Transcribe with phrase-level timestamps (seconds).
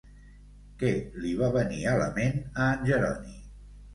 [0.83, 0.93] Què
[1.25, 3.37] li va venir a la ment a en Jeroni?